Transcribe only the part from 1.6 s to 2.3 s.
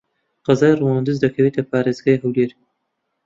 پارێزگای